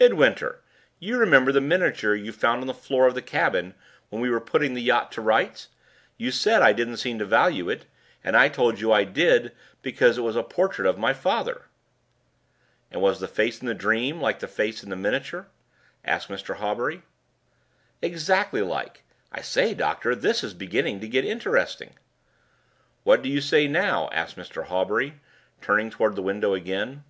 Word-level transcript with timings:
"Midwinter! 0.00 0.62
you 0.98 1.16
remember 1.16 1.52
the 1.52 1.60
miniature 1.60 2.12
you 2.16 2.32
found 2.32 2.60
on 2.60 2.66
the 2.66 2.74
floor 2.74 3.06
of 3.06 3.14
the 3.14 3.22
cabin 3.22 3.72
when 4.08 4.20
we 4.20 4.28
were 4.28 4.40
putting 4.40 4.74
the 4.74 4.82
yacht 4.82 5.12
to 5.12 5.20
rights? 5.20 5.68
You 6.16 6.32
said 6.32 6.60
I 6.60 6.72
didn't 6.72 6.96
seem 6.96 7.20
to 7.20 7.24
value 7.24 7.70
it; 7.70 7.84
and 8.24 8.36
I 8.36 8.48
told 8.48 8.80
you 8.80 8.90
I 8.90 9.04
did, 9.04 9.52
because 9.82 10.18
it 10.18 10.22
was 10.22 10.34
a 10.34 10.42
portrait 10.42 10.88
of 10.88 10.98
my 10.98 11.12
father" 11.12 11.66
"And 12.90 13.00
was 13.00 13.20
the 13.20 13.28
face 13.28 13.60
in 13.60 13.68
the 13.68 13.74
dream 13.76 14.20
like 14.20 14.40
the 14.40 14.48
face 14.48 14.82
in 14.82 14.90
the 14.90 14.96
miniature?" 14.96 15.46
asked 16.04 16.28
Mr. 16.28 16.56
Hawbury. 16.56 17.02
"Exactly 18.02 18.62
like! 18.62 19.04
I 19.30 19.40
say, 19.40 19.72
doctor, 19.72 20.16
this 20.16 20.42
is 20.42 20.52
beginning 20.52 20.98
to 20.98 21.06
get 21.06 21.24
interesting!" 21.24 21.94
"What 23.04 23.22
do 23.22 23.28
you 23.28 23.40
say 23.40 23.68
now?" 23.68 24.08
asked 24.12 24.36
Mr. 24.36 24.64
Hawbury, 24.66 25.20
turning 25.60 25.90
toward 25.90 26.16
the 26.16 26.22
window 26.22 26.54
again. 26.54 27.04